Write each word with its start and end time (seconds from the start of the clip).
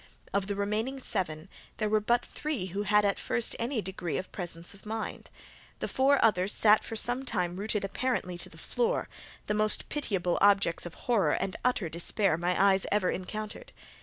Of 0.33 0.47
the 0.47 0.55
remaining 0.55 0.99
seven, 0.99 1.47
there 1.77 1.87
were 1.87 1.99
but 1.99 2.25
three 2.25 2.65
who 2.73 2.81
had 2.81 3.05
at 3.05 3.19
first 3.19 3.55
any 3.59 3.83
degree 3.83 4.17
of 4.17 4.31
presence 4.31 4.73
of 4.73 4.83
mind. 4.83 5.29
The 5.77 5.87
four 5.87 6.17
others 6.25 6.51
sat 6.53 6.83
for 6.83 6.95
some 6.95 7.23
time 7.23 7.55
rooted 7.57 7.83
apparently 7.85 8.35
to 8.39 8.49
the 8.49 8.57
floor, 8.57 9.09
the 9.45 9.53
most 9.53 9.89
pitiable 9.89 10.39
objects 10.41 10.87
of 10.87 10.95
horror 11.05 11.33
and 11.33 11.55
utter 11.63 11.87
despair 11.87 12.35
my 12.35 12.59
eyes 12.59 12.87
ever 12.91 13.11
encountered. 13.11 13.73